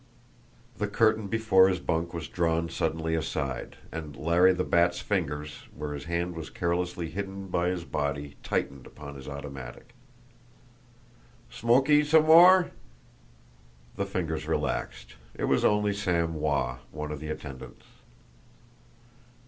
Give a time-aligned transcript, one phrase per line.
[0.79, 5.93] The curtain before his bunk was drawn suddenly aside and Larry the Bat's fingers, where
[5.93, 9.93] his hand was carelessly hidden by his body tightened upon his automatic.
[11.51, 12.71] "Smokee some more?"
[13.95, 15.13] The fingers relaxed.
[15.35, 17.85] It was only Sam Wah, one of the attendants.